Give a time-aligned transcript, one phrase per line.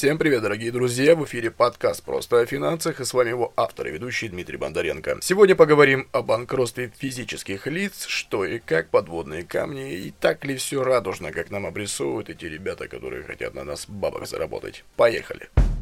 [0.00, 1.14] Всем привет, дорогие друзья!
[1.14, 5.18] В эфире подкаст «Просто о финансах» и с вами его автор и ведущий Дмитрий Бондаренко.
[5.20, 10.82] Сегодня поговорим о банкротстве физических лиц, что и как подводные камни, и так ли все
[10.82, 14.84] радужно, как нам обрисовывают эти ребята, которые хотят на нас бабок заработать.
[14.96, 15.50] Поехали!
[15.54, 15.79] Да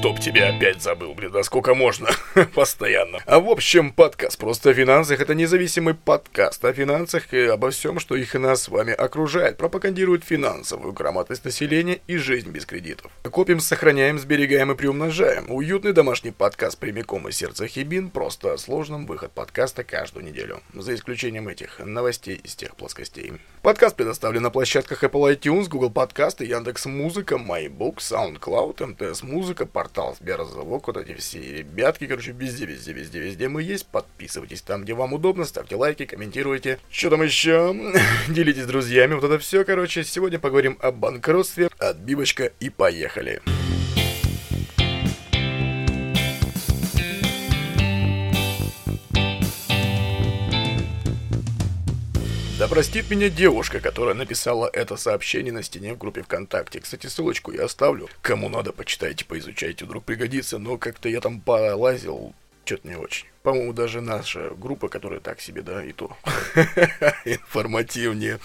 [0.00, 0.09] gusto.
[0.20, 2.08] Тебя опять забыл, блин, да сколько можно?
[2.54, 3.20] Постоянно.
[3.24, 7.98] А в общем, подкаст «Просто о финансах»— это независимый подкаст о финансах и обо всем,
[7.98, 9.56] что их и нас с вами окружает.
[9.56, 13.10] Пропагандирует финансовую грамотность населения и жизнь без кредитов.
[13.22, 15.50] Копим, сохраняем, сберегаем и приумножаем.
[15.50, 20.60] Уютный домашний подкаст прямиком из сердца Хибин, просто о сложном выход подкаста каждую неделю.
[20.74, 23.32] За исключением этих новостей из тех плоскостей.
[23.62, 30.09] Подкаст предоставлен на площадках Apple iTunes, Google Подкасты, Яндекс Музыка, MyBook, SoundCloud, МТС Музыка, портал
[30.14, 33.86] Сберзвук, вот эти все ребятки, короче, везде, везде, везде, везде мы есть.
[33.86, 36.78] Подписывайтесь там, где вам удобно, ставьте лайки, комментируйте.
[36.90, 37.74] Что там еще?
[38.28, 40.04] Делитесь с друзьями, вот это все, короче.
[40.04, 43.40] Сегодня поговорим о банкротстве, отбивочка и поехали.
[43.44, 43.69] Да
[52.70, 56.78] простит меня девушка, которая написала это сообщение на стене в группе ВКонтакте.
[56.78, 58.08] Кстати, ссылочку я оставлю.
[58.22, 60.58] Кому надо, почитайте, поизучайте, вдруг пригодится.
[60.58, 62.32] Но как-то я там полазил,
[62.64, 63.26] что-то не очень.
[63.42, 66.16] По-моему, даже наша группа, которая так себе, да, и то
[67.24, 68.38] информативнее.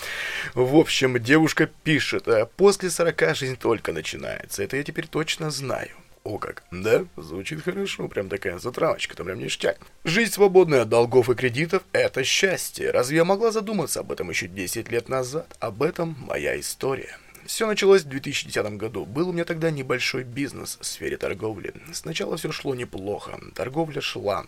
[0.55, 4.63] В общем, девушка пишет, «Э, после 40 жизнь только начинается.
[4.63, 5.91] Это я теперь точно знаю.
[6.25, 7.05] О как, да?
[7.17, 9.77] Звучит хорошо, прям такая затравочка, там прям ништяк.
[10.03, 12.89] Жизнь свободная от долгов и кредитов– это счастье.
[12.89, 15.55] Разве я могла задуматься об этом еще 10 лет назад?
[15.59, 17.19] Об этом моя история.
[17.45, 19.05] Все началось в 2010 году.
[19.05, 21.75] Был у меня тогда небольшой бизнес в сфере торговли.
[21.93, 23.39] Сначала все шло неплохо.
[23.53, 24.47] Торговля шла.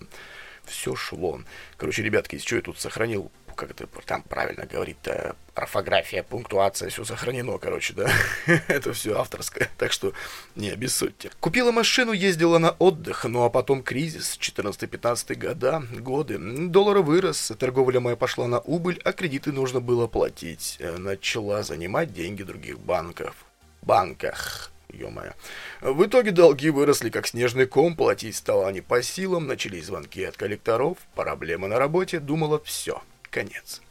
[0.65, 1.41] Все шло.
[1.77, 7.03] Короче, ребятки, из чего я тут сохранил как это там правильно говорит-то, орфография, пунктуация, все
[7.03, 8.09] сохранено, короче, да.
[8.67, 10.13] это все авторское, так что
[10.55, 11.31] не обессудьте.
[11.39, 16.37] Купила машину, ездила на отдых, ну а потом кризис, 14-15 года, годы.
[16.37, 20.77] Доллар вырос, торговля моя пошла на убыль, а кредиты нужно было платить.
[20.79, 23.45] Начала занимать деньги других банков.
[23.81, 25.33] Банках ё-моё.
[25.81, 30.37] В итоге долги выросли как снежный ком, платить стало не по силам, начались звонки от
[30.37, 33.01] коллекторов, проблемы на работе, думала, все,
[33.37, 33.81] конец.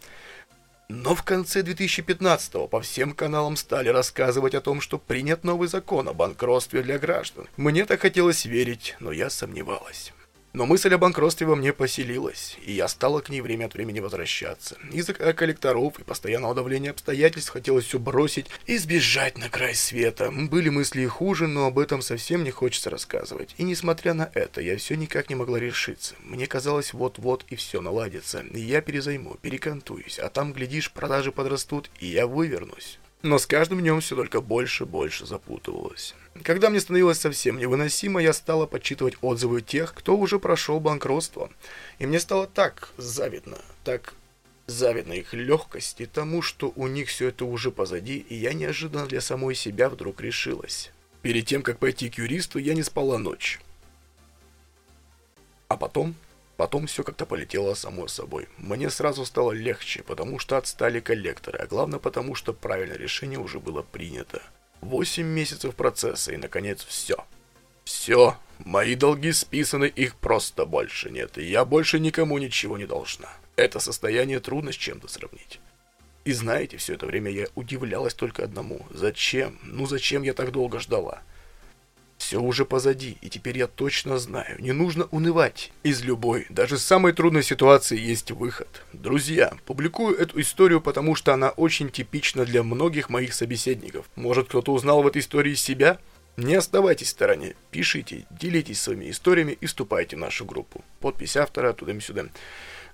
[0.89, 6.09] Но в конце 2015-го по всем каналам стали рассказывать о том, что принят новый закон
[6.09, 7.49] о банкротстве для граждан.
[7.57, 10.12] Мне так хотелось верить, но я сомневалась.
[10.56, 14.00] Но мысль о банкротстве во мне поселилась, и я стала к ней время от времени
[14.00, 14.78] возвращаться.
[14.91, 20.31] Из-за коллекторов и постоянного давления обстоятельств хотелось все бросить и сбежать на край света.
[20.31, 23.55] Были мысли и хуже, но об этом совсем не хочется рассказывать.
[23.59, 26.15] И несмотря на это, я все никак не могла решиться.
[26.21, 28.43] Мне казалось, вот-вот и все наладится.
[28.55, 32.99] Я перезайму, перекантуюсь, а там, глядишь, продажи подрастут, и я вывернусь.
[33.21, 36.15] Но с каждым днем все только больше и больше запутывалось.
[36.42, 41.50] Когда мне становилось совсем невыносимо, я стала подсчитывать отзывы тех, кто уже прошел банкротство.
[41.98, 44.14] И мне стало так завидно, так
[44.66, 49.20] завидно их легкости тому, что у них все это уже позади, и я неожиданно для
[49.20, 50.91] самой себя вдруг решилась.
[51.22, 53.60] Перед тем, как пойти к юристу, я не спала ночь.
[55.68, 56.15] А потом
[56.56, 58.48] Потом все как-то полетело само собой.
[58.56, 63.60] Мне сразу стало легче, потому что отстали коллекторы, а главное потому, что правильное решение уже
[63.60, 64.42] было принято.
[64.81, 67.25] Восемь месяцев процесса и, наконец, все.
[67.84, 68.37] Все.
[68.59, 73.28] Мои долги списаны, их просто больше нет, и я больше никому ничего не должна.
[73.57, 75.61] Это состояние трудно с чем-то сравнить.
[76.25, 78.84] И знаете, все это время я удивлялась только одному.
[78.91, 79.59] Зачем?
[79.63, 81.23] Ну зачем я так долго ждала?
[82.27, 85.71] Все уже позади, и теперь я точно знаю, не нужно унывать.
[85.84, 88.83] Из любой, даже самой трудной ситуации есть выход.
[88.93, 94.11] Друзья, публикую эту историю, потому что она очень типична для многих моих собеседников.
[94.17, 96.01] Может кто-то узнал в этой истории себя?
[96.37, 100.84] Не оставайтесь в стороне, пишите, делитесь своими историями и вступайте в нашу группу.
[100.99, 102.25] Подпись автора туда-сюда.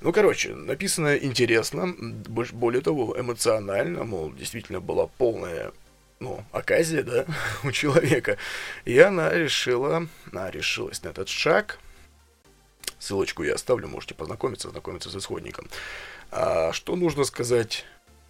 [0.02, 5.72] Ну, короче, написано интересно, более того, эмоционально, мол, действительно была полная
[6.22, 7.26] ну, оказия, да,
[7.64, 8.38] у человека.
[8.84, 11.78] И она решила, она решилась на этот шаг.
[12.98, 15.68] Ссылочку я оставлю, можете познакомиться, знакомиться с исходником.
[16.30, 17.84] А что нужно сказать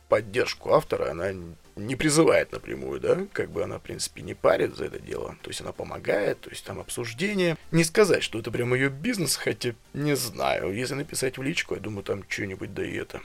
[0.08, 1.32] поддержку автора, она
[1.76, 5.50] не призывает напрямую, да, как бы она, в принципе, не парит за это дело, то
[5.50, 7.56] есть она помогает, то есть там обсуждение.
[7.70, 11.80] Не сказать, что это прям ее бизнес, хотя не знаю, если написать в личку, я
[11.80, 13.20] думаю, там что-нибудь да и это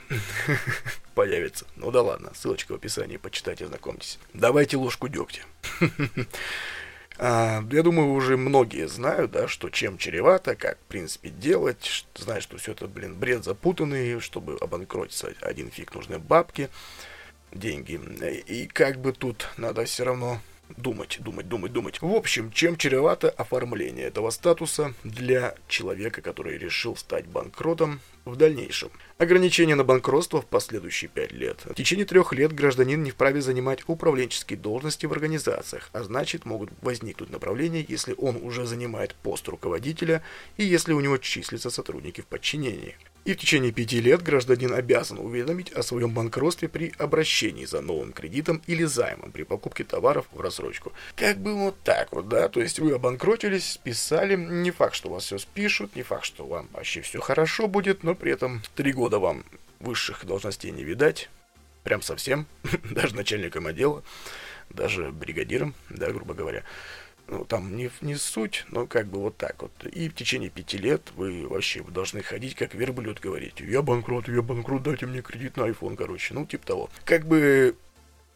[1.14, 1.66] появится.
[1.76, 4.18] Ну да ладно, ссылочка в описании, почитайте, знакомьтесь.
[4.34, 5.42] Давайте ложку дегтя.
[7.20, 12.44] А, я думаю, уже многие знают, да, что чем чревато, как, в принципе, делать, знают,
[12.44, 16.70] что все это, блин, бред запутанный, чтобы обанкротиться один фиг нужны бабки,
[17.52, 18.00] деньги.
[18.46, 20.40] И как бы тут надо все равно
[20.76, 22.02] думать, думать, думать, думать.
[22.02, 28.90] В общем, чем чревато оформление этого статуса для человека, который решил стать банкротом в дальнейшем.
[29.16, 31.62] Ограничение на банкротство в последующие пять лет.
[31.64, 36.70] В течение трех лет гражданин не вправе занимать управленческие должности в организациях, а значит могут
[36.82, 40.22] возникнуть направления, если он уже занимает пост руководителя
[40.56, 42.96] и если у него числятся сотрудники в подчинении.
[43.24, 48.12] И в течение пяти лет гражданин обязан уведомить о своем банкротстве при обращении за новым
[48.12, 50.57] кредитом или займом при покупке товаров в рассрочку.
[51.16, 55.24] Как бы вот так вот, да, то есть вы обанкротились, списали, не факт, что вас
[55.24, 59.18] все спишут, не факт, что вам вообще все хорошо будет, но при этом три года
[59.18, 59.44] вам
[59.80, 61.30] высших должностей не видать,
[61.84, 62.46] прям совсем,
[62.90, 64.02] даже начальником отдела,
[64.70, 66.64] даже бригадиром, да, грубо говоря.
[67.30, 69.72] Ну, там не, не суть, но как бы вот так вот.
[69.84, 74.40] И в течение пяти лет вы вообще должны ходить как верблюд, говорить, я банкрот, я
[74.40, 76.90] банкрот, дайте мне кредит на iPhone, короче, ну, типа того.
[77.04, 77.76] Как бы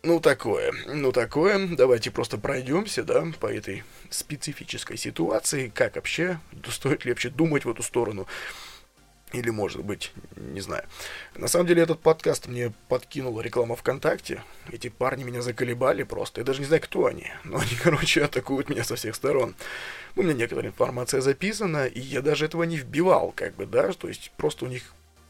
[0.05, 1.69] ну, такое, ну, такое.
[1.69, 5.69] Давайте просто пройдемся, да, по этой специфической ситуации.
[5.73, 8.27] Как вообще, стоит ли вообще думать в эту сторону?
[9.33, 10.85] Или, может быть, не знаю.
[11.37, 14.43] На самом деле, этот подкаст мне подкинула реклама ВКонтакте.
[14.73, 16.41] Эти парни меня заколебали просто.
[16.41, 17.31] Я даже не знаю, кто они.
[17.45, 19.55] Но они, короче, атакуют меня со всех сторон.
[20.17, 23.93] У меня некоторая информация записана, и я даже этого не вбивал, как бы, да.
[23.93, 24.83] То есть, просто у них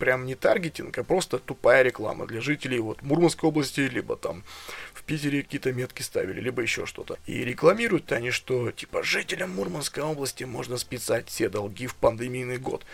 [0.02, 4.42] прям не таргетинг, а просто тупая реклама для жителей вот Мурманской области, либо там
[4.94, 7.18] в Питере какие-то метки ставили, либо еще что-то.
[7.24, 12.84] И рекламируют они, что типа жителям Мурманской области можно списать все долги в пандемийный год.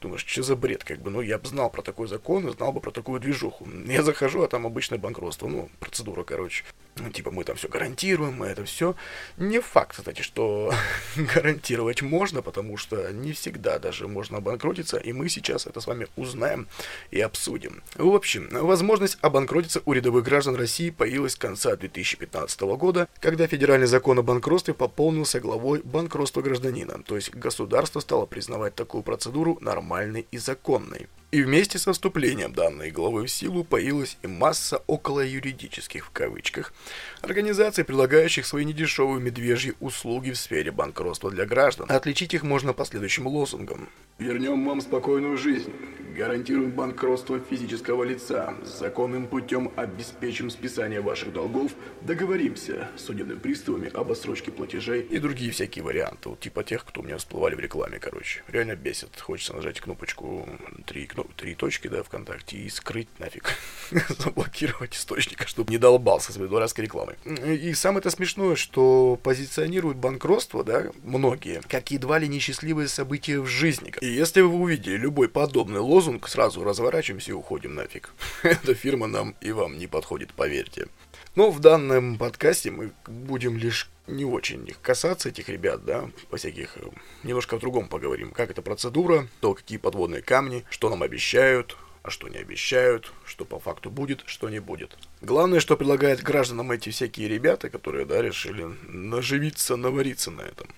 [0.00, 2.80] Думаешь, что за бред, как бы, ну, я бы знал про такой закон знал бы
[2.80, 3.66] про такую движуху.
[3.86, 6.64] Я захожу, а там обычное банкротство, ну, процедура, короче.
[6.96, 8.96] Ну, типа, мы там все гарантируем, мы это все.
[9.36, 10.72] Не факт, кстати, что
[11.16, 16.06] гарантировать можно, потому что не всегда даже можно обанкротиться, и мы сейчас это с вами
[16.16, 16.68] узнаем
[17.10, 17.82] и обсудим.
[17.96, 23.86] В общем, возможность обанкротиться у рядовых граждан России появилась с конца 2015 года, когда федеральный
[23.86, 29.87] закон о банкротстве пополнился главой банкротства гражданина, то есть государство стало признавать такую процедуру нормальной
[29.88, 31.08] нормальной и законной.
[31.30, 36.72] И вместе со вступлением данной главы в силу появилась и масса около юридических в кавычках
[37.20, 41.86] организаций, предлагающих свои недешевые медвежьи услуги в сфере банкротства для граждан.
[41.90, 43.90] Отличить их можно по следующим лозунгам.
[44.18, 45.70] Вернем вам спокойную жизнь.
[46.16, 48.54] Гарантируем банкротство физического лица.
[48.64, 51.72] Законным путем обеспечим списание ваших долгов.
[52.00, 56.30] Договоримся с судебными приставами об отсрочке платежей и другие всякие варианты.
[56.30, 58.42] Вот типа тех, кто у меня всплывали в рекламе, короче.
[58.48, 59.20] Реально бесит.
[59.20, 60.48] Хочется нажать кнопочку
[60.86, 63.56] три ну, три точки, да, ВКонтакте, и скрыть нафиг,
[64.18, 67.16] заблокировать источника, чтобы не долбался своей дурацкой рекламой.
[67.24, 73.46] И самое это смешное, что позиционируют банкротство, да, многие, как едва ли несчастливые события в
[73.46, 73.92] жизни.
[74.00, 78.10] И если вы увидели любой подобный лозунг, сразу разворачиваемся и уходим нафиг.
[78.44, 80.86] Эта фирма нам и вам не подходит, поверьте.
[81.34, 86.76] Но в данном подкасте мы будем лишь не очень касаться, этих ребят, да, по всяких,
[86.76, 86.82] э,
[87.22, 88.30] немножко о другом поговорим.
[88.30, 93.44] Как эта процедура, то какие подводные камни, что нам обещают, а что не обещают, что
[93.44, 94.96] по факту будет, что не будет.
[95.20, 100.68] Главное, что предлагают гражданам эти всякие ребята, которые, да, решили наживиться, навариться на этом.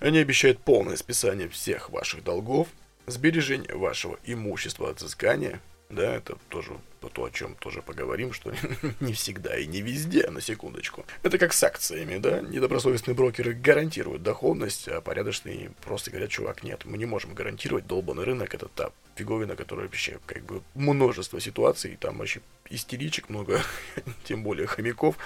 [0.00, 2.68] Они обещают полное списание всех ваших долгов,
[3.06, 6.72] сбережение вашего имущества от взыскания, да, это тоже
[7.08, 8.52] то, о чем тоже поговорим, что
[9.00, 11.04] не всегда и не везде, на секундочку.
[11.22, 12.40] Это как с акциями, да?
[12.40, 18.24] Недобросовестные брокеры гарантируют доходность, а порядочные просто говорят, чувак, нет, мы не можем гарантировать, долбанный
[18.24, 23.62] рынок, это та фиговина, которая вообще, как бы, множество ситуаций, там вообще истеричек много,
[24.24, 25.16] тем более хомяков,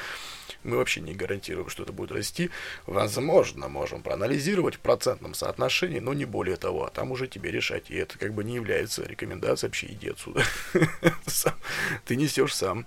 [0.64, 2.50] мы вообще не гарантируем, что это будет расти.
[2.86, 6.86] Возможно, можем проанализировать в процентном соотношении, но не более того.
[6.86, 7.90] А там уже тебе решать.
[7.90, 10.42] И это как бы не является рекомендацией вообще иди отсюда.
[12.04, 12.86] Ты несешь сам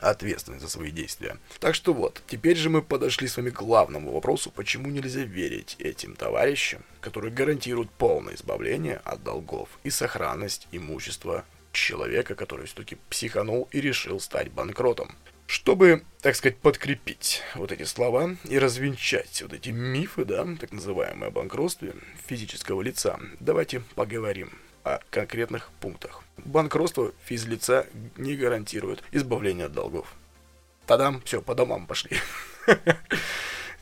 [0.00, 1.38] ответственность за свои действия.
[1.58, 5.76] Так что вот, теперь же мы подошли с вами к главному вопросу, почему нельзя верить
[5.78, 13.68] этим товарищам, которые гарантируют полное избавление от долгов и сохранность имущества человека, который все-таки психанул
[13.72, 15.14] и решил стать банкротом.
[15.46, 21.28] Чтобы, так сказать, подкрепить вот эти слова и развенчать вот эти мифы, да, так называемые
[21.28, 21.94] о банкротстве
[22.26, 24.50] физического лица, давайте поговорим
[24.86, 26.22] о конкретных пунктах.
[26.38, 30.14] Банкротство физлица не гарантирует избавление от долгов.
[30.86, 32.16] Тадам, все, по домам пошли.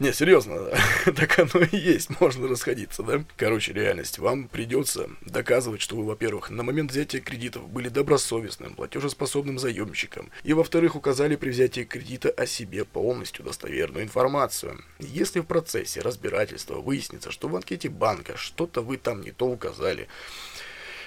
[0.01, 0.71] Не, серьезно,
[1.05, 3.25] так оно и есть, можно расходиться, да?
[3.37, 4.19] Короче, реальность.
[4.19, 10.53] Вам придется доказывать, что вы, во-первых, на момент взятия кредитов были добросовестным, платежеспособным заемщиком, и,
[10.53, 14.83] во-вторых, указали при взятии кредита о себе полностью достоверную информацию.
[14.99, 20.09] Если в процессе разбирательства выяснится, что в анкете банка что-то вы там не то указали,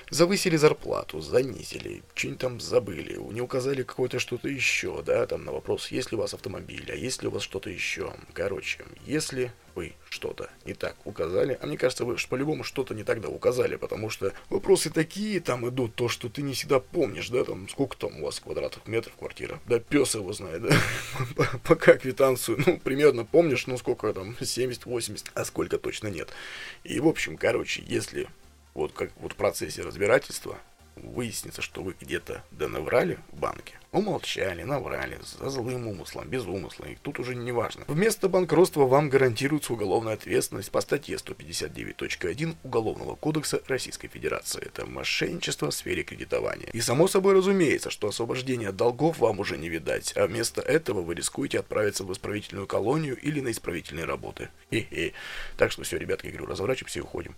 [0.09, 5.89] Завысили зарплату, занизили, что-нибудь там забыли, не указали какое-то что-то еще, да, там на вопрос,
[5.89, 8.13] есть ли у вас автомобиль, а есть ли у вас что-то еще.
[8.33, 13.27] Короче, если вы что-то не так указали, а мне кажется, вы по-любому что-то не тогда
[13.27, 17.67] указали, потому что вопросы такие там идут, то, что ты не всегда помнишь, да, там,
[17.67, 20.75] сколько там у вас квадратных метров квартира, да, пес его знает, да,
[21.65, 26.29] пока квитанцию, ну, примерно помнишь, ну, сколько там, 70-80, а сколько точно нет.
[26.85, 28.29] И, в общем, короче, если
[28.77, 30.57] вот как вот в процессе разбирательства
[30.95, 36.85] выяснится, что вы где-то да наврали в банке, умолчали, наврали, за злым умыслом, без умысла,
[36.85, 37.85] и тут уже не важно.
[37.87, 44.63] Вместо банкротства вам гарантируется уголовная ответственность по статье 159.1 Уголовного кодекса Российской Федерации.
[44.65, 46.69] Это мошенничество в сфере кредитования.
[46.71, 51.01] И само собой разумеется, что освобождение от долгов вам уже не видать, а вместо этого
[51.01, 54.49] вы рискуете отправиться в исправительную колонию или на исправительные работы.
[54.71, 55.13] Хе-хе.
[55.57, 57.35] Так что все, ребятки, говорю, разворачиваемся и уходим.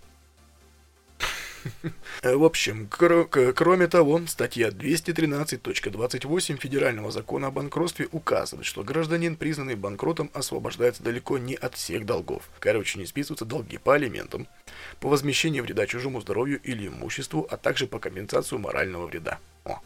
[2.22, 9.74] В общем, кр кроме того, статья 213.28 Федерального закона о банкротстве указывает, что гражданин, признанный
[9.74, 12.48] банкротом, освобождается далеко не от всех долгов.
[12.58, 14.46] Короче, не списываются долги по алиментам,
[15.00, 19.38] по возмещению вреда чужому здоровью или имуществу, а также по компенсацию морального вреда.
[19.64, 19.80] О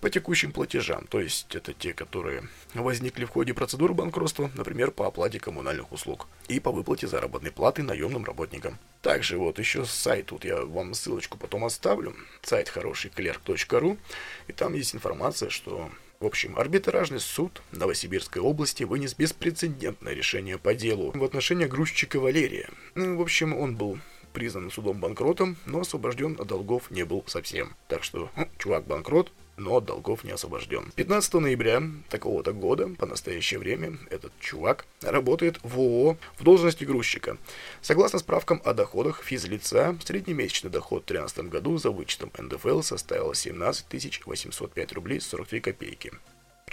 [0.00, 5.06] по текущим платежам, то есть это те, которые возникли в ходе процедуры банкротства, например, по
[5.06, 8.78] оплате коммунальных услуг и по выплате заработной платы наемным работникам.
[9.02, 13.98] Также вот еще сайт, тут я вам ссылочку потом оставлю, сайт хороший clerk.ru,
[14.46, 20.74] и там есть информация, что в общем, арбитражный суд Новосибирской области вынес беспрецедентное решение по
[20.74, 22.70] делу в отношении грузчика Валерия.
[22.94, 23.98] Ну, в общем, он был
[24.32, 27.74] признан судом банкротом, но освобожден от долгов не был совсем.
[27.88, 30.92] Так что, чувак банкрот, но от долгов не освобожден.
[30.96, 37.36] 15 ноября такого-то года, по настоящее время, этот чувак работает в ООО в должности грузчика.
[37.80, 44.26] Согласно справкам о доходах физлица, среднемесячный доход в 2013 году за вычетом НДФЛ составил 17
[44.26, 46.12] 805 рублей 43 копейки.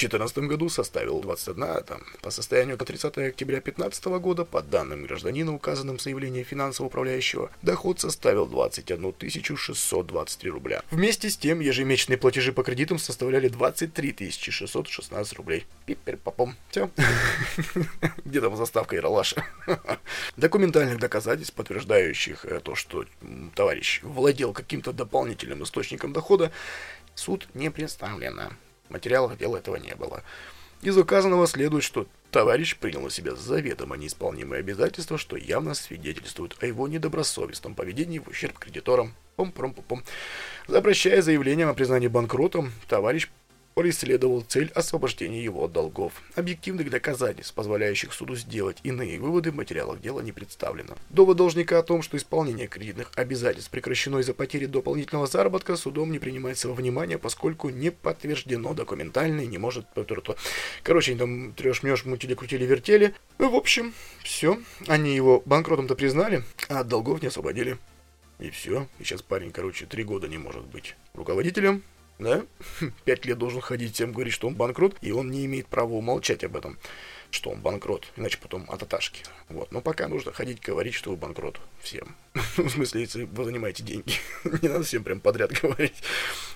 [0.01, 5.03] В 2014 году составил 21, там, по состоянию по 30 октября 2015 года, по данным
[5.03, 9.13] гражданина, указанным в заявлении финансового управляющего, доход составил 21
[9.55, 10.81] 623 рубля.
[10.89, 15.67] Вместе с тем, ежемесячные платежи по кредитам составляли 23 616 рублей.
[15.85, 16.55] Пипер попом.
[16.71, 16.89] Все.
[18.25, 19.45] Где там заставка Иралаша?
[20.35, 23.05] Документальных доказательств, подтверждающих э, то, что
[23.53, 26.51] товарищ владел каким-то дополнительным источником дохода,
[27.13, 28.49] суд не представлено
[28.91, 30.23] материалах дела этого не было.
[30.81, 36.65] Из указанного следует, что товарищ принял на себя заведомо неисполнимые обязательства, что явно свидетельствует о
[36.65, 39.13] его недобросовестном поведении в ущерб кредиторам.
[39.37, 40.03] Пом-пом-пом.
[40.67, 43.29] Обращая заявлением о признании банкротом, товарищ
[43.73, 46.13] преследовал цель освобождения его от долгов.
[46.35, 50.95] Объективных доказательств, позволяющих суду сделать иные выводы в материалах дела не представлено.
[51.09, 56.19] Довод должника о том, что исполнение кредитных обязательств прекращено из-за потери дополнительного заработка, судом не
[56.19, 59.85] принимается во внимание, поскольку не подтверждено документально и не может...
[60.83, 63.13] Короче, они там трешь-мешь, мутили-крутили, вертели.
[63.37, 64.59] В общем, все.
[64.87, 67.77] Они его банкротом-то признали, а от долгов не освободили.
[68.39, 68.87] И все.
[68.99, 71.83] И сейчас парень, короче, три года не может быть руководителем,
[72.21, 72.45] да,
[73.05, 76.43] пять лет должен ходить всем говорить, что он банкрот, и он не имеет права умолчать
[76.43, 76.77] об этом,
[77.31, 79.23] что он банкрот, иначе потом от аташки.
[79.49, 82.15] Вот, но пока нужно ходить говорить, что вы банкрот всем.
[82.57, 84.13] В смысле, если вы занимаете деньги.
[84.61, 86.03] не надо всем прям подряд говорить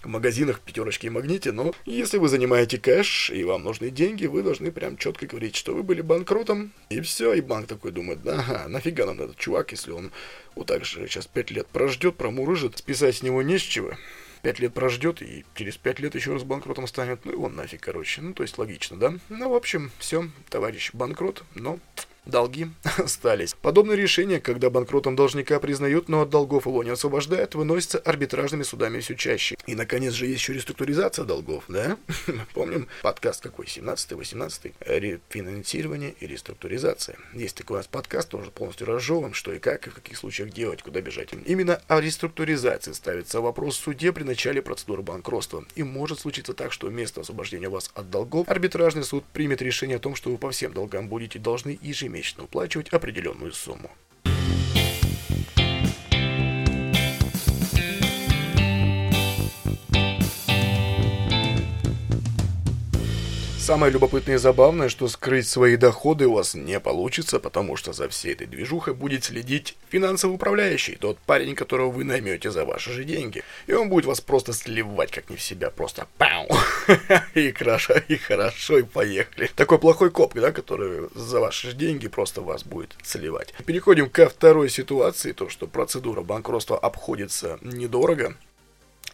[0.04, 4.44] в магазинах, пятерочки и магните, но если вы занимаете кэш и вам нужны деньги, вы
[4.44, 8.68] должны прям четко говорить, что вы были банкротом, и все, и банк такой думает, ага,
[8.68, 10.12] нафига нам этот чувак, если он
[10.56, 13.94] вот так же сейчас пять лет прождет, промурыжит, списать с него не с чего
[14.46, 17.26] пять лет прождет и через пять лет еще раз банкротом станет.
[17.26, 18.22] Ну и он нафиг, короче.
[18.22, 19.16] Ну, то есть логично, да?
[19.30, 21.80] Ну, в общем, все, товарищ банкрот, но
[22.26, 22.68] долги
[22.98, 23.54] остались.
[23.62, 29.00] Подобное решение, когда банкротом должника признают, но от долгов его не освобождают, выносится арбитражными судами
[29.00, 29.56] все чаще.
[29.68, 31.98] И, наконец же, есть еще реструктуризация долгов, да?
[32.54, 34.74] Помним подкаст какой, 17-18?
[34.86, 37.18] Рефинансирование и реструктуризация.
[37.34, 40.52] Есть такой у нас подкаст, тоже полностью разжеван, что и как, и в каких случаях
[40.52, 41.30] делать, куда бежать.
[41.46, 45.66] Именно о реструктуризации ставится вопрос в суде при начале процедуры банкротства.
[45.76, 50.00] И может случиться так, что вместо освобождения вас от долгов, арбитражный суд примет решение о
[50.00, 53.90] том, что вы по всем долгам будете должны ежемесячно уплачивать определенную сумму.
[63.66, 68.08] Самое любопытное и забавное, что скрыть свои доходы у вас не получится, потому что за
[68.10, 73.04] всей этой движухой будет следить финансовый управляющий, тот парень, которого вы наймете за ваши же
[73.04, 73.42] деньги.
[73.66, 76.48] И он будет вас просто сливать как не в себя, просто пау,
[77.34, 79.50] и хорошо, и хорошо, и поехали.
[79.56, 83.52] Такой плохой коп, да, который за ваши же деньги просто вас будет сливать.
[83.66, 88.36] Переходим ко второй ситуации, то, что процедура банкротства обходится недорого.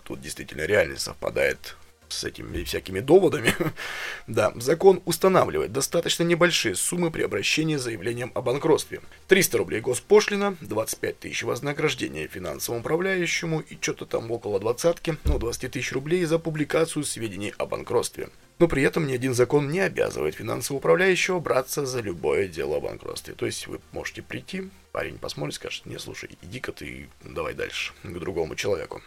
[0.03, 1.77] Тут действительно реальность совпадает
[2.11, 3.53] с этими всякими доводами,
[4.27, 9.01] да, закон устанавливает достаточно небольшие суммы при обращении с заявлением о банкротстве.
[9.27, 15.71] 300 рублей госпошлина, 25 тысяч вознаграждения финансовому управляющему и что-то там около двадцатки, ну 20
[15.71, 18.29] тысяч рублей за публикацию сведений о банкротстве.
[18.61, 22.79] Но при этом ни один закон не обязывает финансового управляющего браться за любое дело о
[22.79, 23.33] банкротстве.
[23.33, 28.19] То есть вы можете прийти, парень посмотрит, скажет, не, слушай, иди-ка ты давай дальше, к
[28.19, 29.01] другому человеку.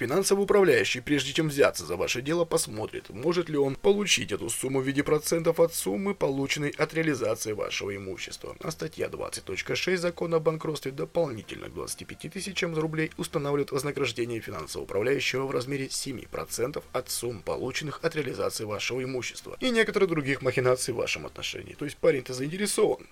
[0.00, 4.80] Финансовый управляющий, прежде чем взяться за ваше дело, посмотрит, может ли он получить эту сумму
[4.80, 8.56] в виде процентов от суммы, полученной от реализации вашего имущества.
[8.60, 15.46] А статья 20.6 закона о банкротстве дополнительно к 25 тысячам рублей устанавливает вознаграждение финансового управляющего
[15.46, 20.96] в размере 7% от сумм, полученных от реализации вашего имущества и некоторых других махинаций в
[20.96, 21.74] вашем отношении.
[21.74, 23.06] То есть парень-то заинтересован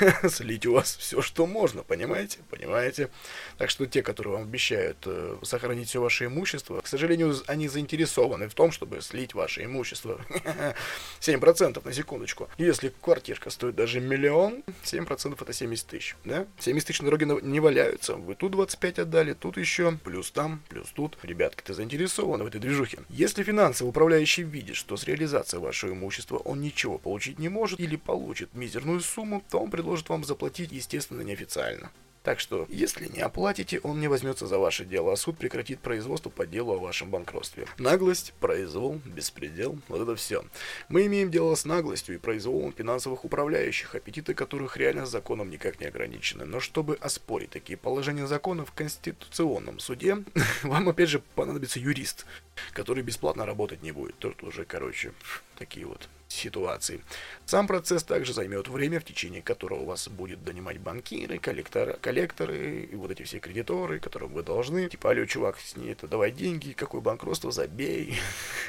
[0.28, 2.38] слить у вас все, что можно, понимаете?
[2.50, 3.10] Понимаете?
[3.58, 6.80] Так что те, которые вам обещают э, сохранить все ваше имущество.
[6.80, 10.20] К сожалению, они заинтересованы в том, чтобы слить ваше имущество.
[11.20, 12.48] 7% на секундочку.
[12.58, 16.16] Если квартирка стоит даже миллион, 7% это 70 тысяч.
[16.24, 16.46] Да?
[16.58, 18.14] 70 тысяч на дороге не валяются.
[18.14, 21.18] Вы тут 25 отдали, тут еще, плюс там, плюс тут.
[21.22, 22.98] Ребятки, ты заинтересованы в этой движухе.
[23.08, 27.96] Если финансовый управляющий видит, что с реализацией вашего имущества он ничего получить не может или
[27.96, 31.90] получит мизерную сумму, то он предложит вам заплатить, естественно, неофициально.
[32.22, 36.28] Так что, если не оплатите, он не возьмется за ваше дело, а суд прекратит производство
[36.28, 37.66] по делу о вашем банкротстве.
[37.78, 40.44] Наглость, произвол, беспредел, вот это все.
[40.88, 45.86] Мы имеем дело с наглостью и произволом финансовых управляющих, аппетиты которых реально законом никак не
[45.86, 46.44] ограничены.
[46.44, 50.22] Но чтобы оспорить такие положения закона в Конституционном суде,
[50.62, 52.26] вам опять же понадобится юрист,
[52.72, 54.16] который бесплатно работать не будет.
[54.18, 55.14] Тут уже, короче,
[55.56, 57.02] такие вот ситуации.
[57.44, 62.94] Сам процесс также займет время, в течение которого вас будет донимать банкиры, коллекторы, коллекторы и
[62.94, 64.88] вот эти все кредиторы, которым вы должны.
[64.88, 68.18] Типа, алло, чувак, не это давай деньги, какое банкротство, забей.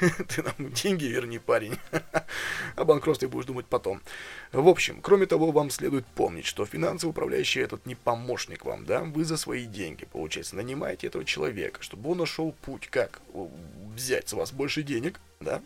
[0.00, 1.76] Ты нам деньги верни, парень.
[2.76, 4.00] О банкротстве будешь думать потом.
[4.52, 9.02] В общем, кроме того, вам следует помнить, что финансовый управляющий этот не помощник вам, да?
[9.02, 13.20] Вы за свои деньги, получается, нанимаете этого человека, чтобы он нашел путь, как
[13.94, 15.62] взять с вас больше денег, да?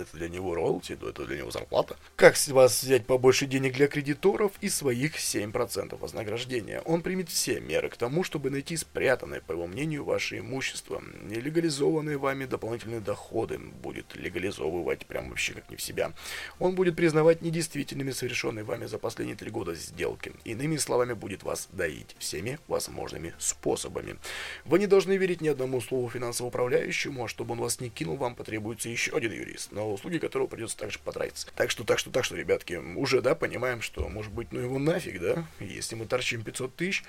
[0.00, 1.96] Это для него роялти, это для него зарплата.
[2.16, 6.80] Как с вас взять побольше денег для кредиторов и своих 7% вознаграждения?
[6.80, 11.02] Он примет все меры к тому, чтобы найти спрятанное, по его мнению, ваше имущество.
[11.22, 16.12] Нелегализованные вами дополнительные доходы будет легализовывать прям вообще как не в себя.
[16.58, 20.32] Он будет признавать недействительными совершенные вами за последние три года сделки.
[20.44, 24.16] Иными словами, будет вас доить всеми возможными способами.
[24.64, 28.16] Вы не должны верить ни одному слову финансового управляющему, а чтобы он вас не кинул,
[28.16, 29.72] вам потребуется еще один юрист.
[29.72, 31.48] Но на услуги которого придется также потратиться.
[31.54, 34.78] Так что, так что, так что, ребятки, уже, да, понимаем, что, может быть, ну его
[34.78, 37.04] нафиг, да, если мы торчим 500 тысяч,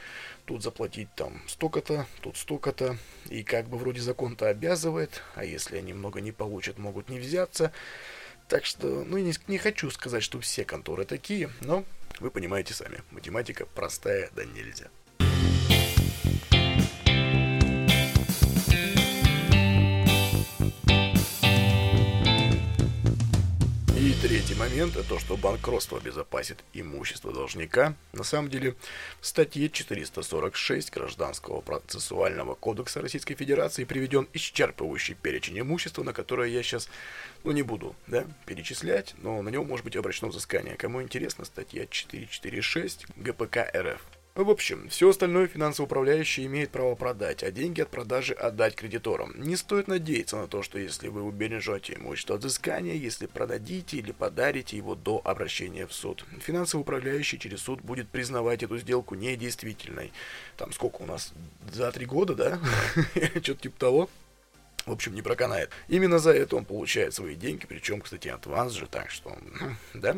[0.45, 2.97] тут заплатить там столько-то, тут столько-то,
[3.29, 7.71] и как бы вроде закон-то обязывает, а если они много не получат, могут не взяться.
[8.49, 11.85] Так что, ну, не, не хочу сказать, что все конторы такие, но
[12.19, 14.89] вы понимаете сами, математика простая, да нельзя.
[24.53, 27.95] Третий момент– то, что банкротство обезопасит имущество должника.
[28.11, 28.75] На самом деле,
[29.19, 36.61] в статье 446 Гражданского процессуального кодекса Российской Федерации приведен исчерпывающий перечень имущества, на которое я
[36.61, 36.87] сейчас,
[37.43, 40.75] ну, не буду, да, перечислять, но на него может быть обращено взыскание.
[40.75, 44.01] Кому интересно, статья 446 ГПК РФ.
[44.35, 49.31] В общем, все остальное финансовый управляющий имеет право продать, а деньги от продажи отдать кредиторам.
[49.37, 54.11] Не стоит надеяться на то, что если вы убережете имущество от взыскания, если продадите или
[54.11, 60.11] подарите его до обращения в суд, финансовый управляющий через суд будет признавать эту сделку недействительной.
[60.57, 61.31] Там сколько у нас?
[61.71, 62.59] За три года, да?
[63.39, 64.09] Что-то типа того
[64.85, 65.69] в общем, не проканает.
[65.87, 69.37] Именно за это он получает свои деньги, причем, кстати, от вас же, так что,
[69.93, 70.17] да.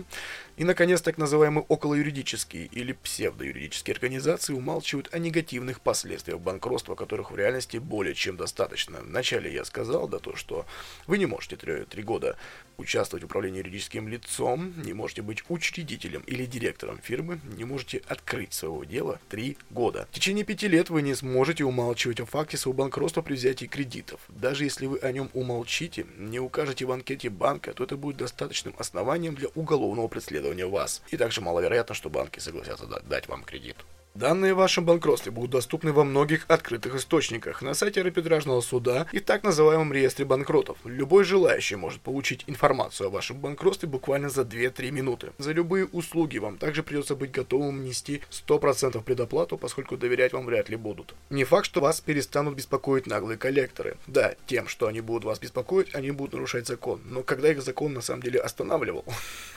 [0.57, 7.35] И, наконец, так называемые околоюридические или псевдоюридические организации умалчивают о негативных последствиях банкротства, которых в
[7.35, 9.01] реальности более чем достаточно.
[9.01, 10.65] Вначале я сказал, да, то, что
[11.07, 12.37] вы не можете три года
[12.77, 18.53] участвовать в управлении юридическим лицом, не можете быть учредителем или директором фирмы, не можете открыть
[18.53, 20.07] своего дела три года.
[20.11, 24.21] В течение пяти лет вы не сможете умалчивать о факте своего банкротства при взятии кредитов.
[24.29, 28.73] Даже если вы о нем умолчите, не укажете в анкете банка, то это будет достаточным
[28.77, 31.01] основанием для уголовного преследования вас.
[31.10, 33.77] И также маловероятно, что банки согласятся дать вам кредит.
[34.15, 39.19] Данные о вашем банкротстве будут доступны во многих открытых источниках, на сайте арбитражного суда и
[39.19, 40.78] так называемом реестре банкротов.
[40.86, 45.34] Любой желающий может получить информацию о вашем банкротстве буквально за 2-3 минуты.
[45.38, 50.69] За любые услуги вам также придется быть готовым нести 100% предоплату, поскольку доверять вам вряд
[50.69, 51.13] ли будут.
[51.30, 53.97] Не факт, что вас перестанут беспокоить наглые коллекторы.
[54.08, 57.01] Да, тем, что они будут вас беспокоить, они будут нарушать закон.
[57.04, 59.04] Но когда их закон на самом деле останавливал,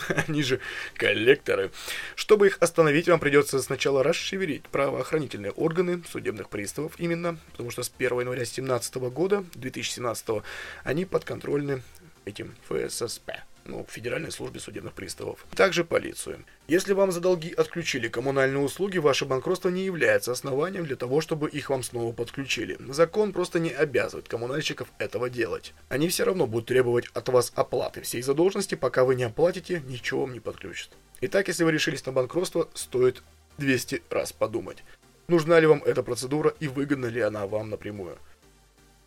[0.26, 0.58] они же
[0.94, 1.70] коллекторы.
[2.16, 7.82] Чтобы их остановить, вам придется сначала расшевелить проверить правоохранительные органы судебных приставов именно, потому что
[7.82, 10.42] с 1 января 2017 года, 2017,
[10.84, 11.82] они подконтрольны
[12.24, 13.30] этим ФССП
[13.66, 15.44] ну, Федеральной службе судебных приставов.
[15.54, 16.42] Также полицию.
[16.66, 21.50] Если вам за долги отключили коммунальные услуги, ваше банкротство не является основанием для того, чтобы
[21.50, 22.78] их вам снова подключили.
[22.88, 25.74] Закон просто не обязывает коммунальщиков этого делать.
[25.90, 30.22] Они все равно будут требовать от вас оплаты всей задолженности, пока вы не оплатите, ничего
[30.22, 30.88] вам не подключат.
[31.20, 33.22] Итак, если вы решились на банкротство, стоит
[33.58, 34.84] 200 раз подумать,
[35.26, 38.18] нужна ли вам эта процедура и выгодна ли она вам напрямую.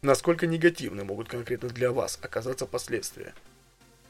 [0.02, 3.34] Насколько негативны могут конкретно для вас оказаться последствия.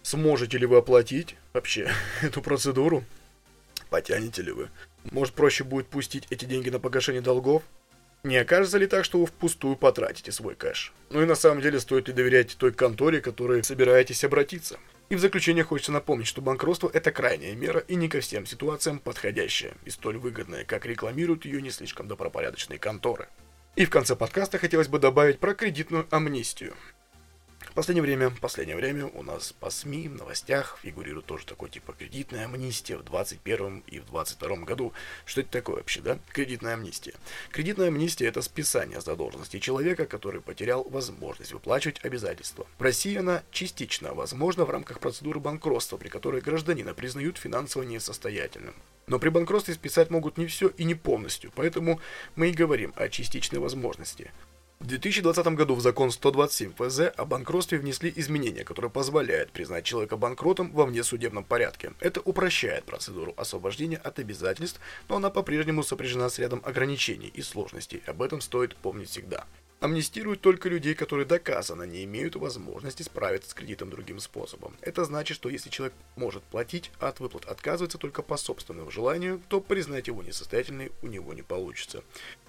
[0.04, 3.04] Сможете ли вы оплатить вообще эту процедуру?
[3.90, 4.70] Потянете ли вы?
[5.12, 7.64] Может проще будет пустить эти деньги на погашение долгов?
[8.24, 10.94] Не окажется ли так, что вы впустую потратите свой кэш?
[11.10, 14.80] Ну и на самом деле стоит ли доверять той конторе, которой собираетесь обратиться?
[15.12, 18.98] И в заключение хочется напомнить, что банкротство– это крайняя мера и не ко всем ситуациям
[18.98, 23.28] подходящая, и столь выгодная, как рекламируют ее не слишком добропорядочные конторы.
[23.76, 26.76] И в конце подкаста хотелось бы добавить про кредитную амнистию.
[27.72, 31.94] В последнее время, последнее время у нас по СМИ, в новостях фигурирует тоже такой типа
[31.94, 34.92] кредитная амнистия в 21 и в 22 году.
[35.24, 36.20] Что это такое вообще, да?
[36.34, 37.14] Кредитная амнистия.
[37.50, 42.68] Кредитная амнистия это списание задолженности человека, который потерял возможность выплачивать обязательства.
[42.78, 48.76] В России она частично возможна в рамках процедуры банкротства, при которой гражданина признают финансово несостоятельным.
[49.08, 52.02] Но при банкротстве списать могут не все и не полностью, поэтому
[52.36, 54.30] мы и говорим о частичной возможности.
[54.82, 60.18] В 2020 году в закон 127 ФЗ о банкротстве внесли изменения, которые позволяют признать человека
[60.18, 61.94] банкротом во внесудебном порядке.
[62.00, 68.02] Это упрощает процедуру освобождения от обязательств, но она по-прежнему сопряжена с рядом ограничений и сложностей.
[68.08, 69.46] Об этом стоит помнить всегда.
[69.82, 74.76] Амнистируют только людей, которые доказанно не имеют возможности справиться с кредитом другим способом.
[74.82, 79.42] Это значит, что если человек может платить, а от выплат отказывается только по собственному желанию,
[79.48, 82.04] то признать его несостоятельной у него не получится.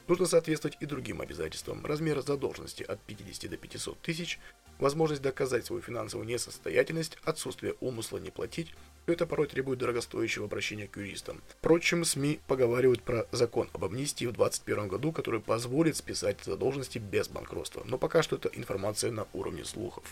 [0.08, 1.84] Нужно соответствовать и другим обязательствам.
[1.86, 4.38] Размер задолженности от 50 до 500 тысяч,
[4.78, 10.86] возможность доказать свою финансовую несостоятельность, отсутствие умысла не платить, все это порой требует дорогостоящего обращения
[10.86, 11.42] к юристам.
[11.48, 17.28] Впрочем, СМИ поговаривают про закон об амнистии в 2021 году, который позволит списать задолженности без
[17.28, 17.82] банкротства.
[17.84, 20.04] Но пока что это информация на уровне слухов.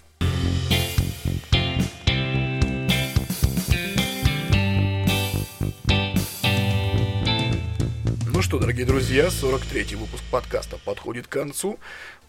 [8.51, 11.79] Что, дорогие друзья, 43-й выпуск подкаста подходит к концу.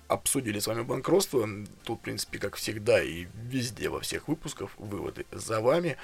[0.07, 1.49] Обсудили с вами банкротство.
[1.83, 5.97] Тут, в принципе, как всегда и везде во всех выпусках выводы за вами.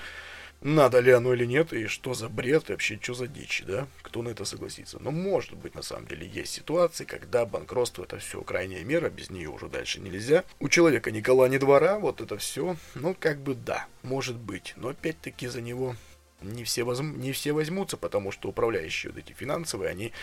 [0.62, 3.88] Надо ли оно или нет, и что за бред, и вообще что за дичь, да?
[4.02, 4.98] Кто на это согласится?
[5.00, 9.30] Но может быть, на самом деле, есть ситуации, когда банкротство это все крайняя мера, без
[9.30, 10.44] нее уже дальше нельзя.
[10.60, 14.74] У человека ни кола, двора, вот это все, ну как бы да, может быть.
[14.78, 15.96] Но опять-таки за него
[16.42, 20.14] не все, возьм, не все возьмутся, потому что управляющие вот эти финансовые, они,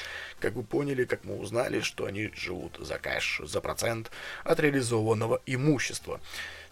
[0.41, 4.11] как вы поняли, как мы узнали, что они живут за кэш, за процент
[4.45, 6.21] от реализованного имущества.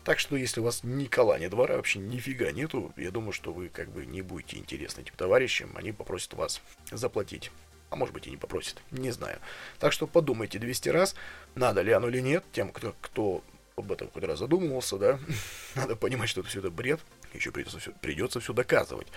[0.05, 3.53] Так что, если у вас ни кола, ни двора, вообще нифига нету, я думаю, что
[3.53, 7.51] вы как бы не будете интересны этим товарищам, они попросят вас заплатить.
[7.91, 9.39] А может быть и не попросят, не знаю.
[9.79, 11.15] Так что подумайте 200 раз,
[11.55, 13.45] надо ли оно или нет, тем, кто, кто
[13.77, 15.21] об этом хоть раз задумывался, да,
[15.75, 17.01] надо понимать, что это все это бред,
[17.35, 19.09] еще придется все, придется все доказывать.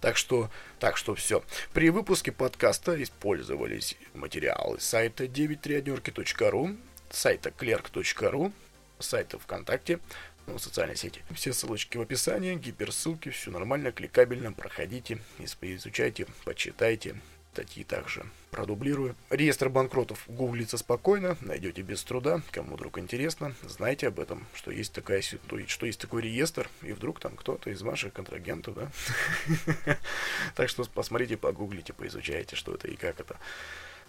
[0.00, 1.42] Так что, так что все.
[1.72, 6.76] При выпуске подкаста использовались материалы сайта 93однерки.ру,
[7.10, 8.52] сайта clerk.ru,
[8.98, 10.00] сайта ВКонтакте,
[10.46, 11.22] ну, социальной сети.
[11.34, 17.16] Все ссылочки в описании, гиперссылки, все нормально, кликабельно, проходите, изучайте, почитайте.
[17.52, 19.16] Статьи также продублирую.
[19.28, 22.42] Реестр банкротов гуглится спокойно, найдете без труда.
[22.52, 27.18] Кому вдруг интересно, знайте об этом, что есть такая что есть такой реестр, и вдруг
[27.18, 28.90] там кто-то из ваших контрагентов, да?
[30.54, 33.36] Так что посмотрите, погуглите, поизучайте, что это и как это.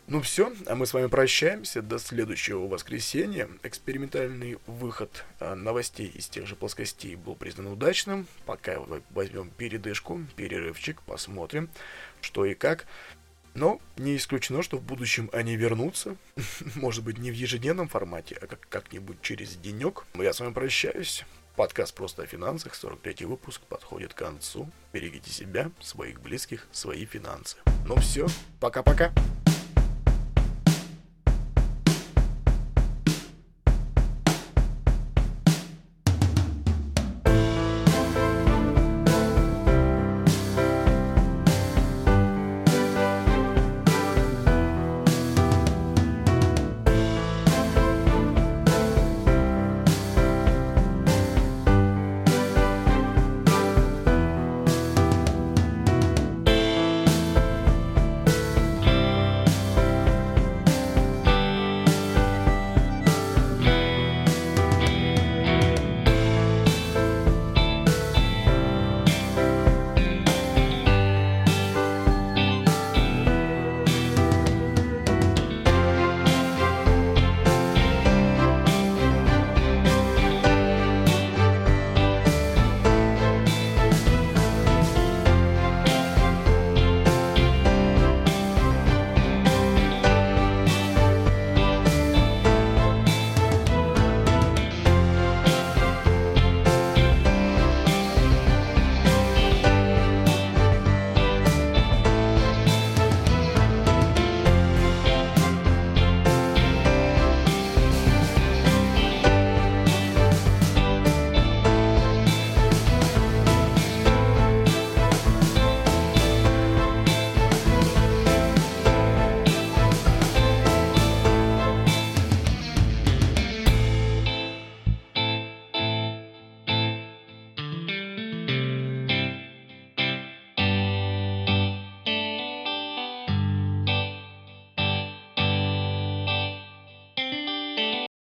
[0.08, 3.48] Ну все, а мы с вами прощаемся до следующего воскресенья.
[3.64, 8.28] Экспериментальный выход а, новостей из тех же плоскостей был признан удачным.
[8.46, 8.80] Пока
[9.12, 11.70] возьмем передышку, перерывчик, посмотрим,
[12.22, 12.88] что и как.
[13.54, 16.16] Но не исключено, что в будущем они вернутся.
[16.76, 20.06] Может быть, не в ежедневном формате, а как- как-нибудь через денек.
[20.16, 21.26] Я с вами прощаюсь.
[21.58, 24.70] Подкаст «Просто о финансах», 43 выпуск, подходит к концу.
[24.94, 27.58] Берегите себя, своих близких, свои финансы.
[27.86, 28.26] Ну все,
[28.62, 29.12] пока-пока.